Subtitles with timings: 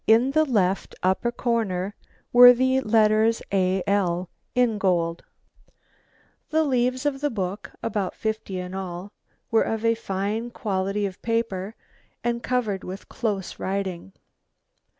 [0.07, 1.93] In the left upper corner
[2.33, 3.83] were the letters A.
[3.85, 4.29] L.
[4.55, 5.23] in gold.
[6.49, 9.11] The leaves of the book, about fifty in all,
[9.51, 11.75] were of a fine quality of paper
[12.23, 14.13] and covered with close writing.